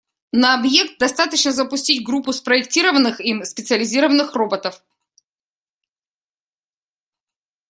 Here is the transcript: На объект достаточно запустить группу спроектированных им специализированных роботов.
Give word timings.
На 0.33 0.55
объект 0.55 0.97
достаточно 0.97 1.51
запустить 1.51 2.03
группу 2.03 2.33
спроектированных 2.33 3.19
им 3.19 3.45
специализированных 3.45 4.33
роботов. 4.33 4.81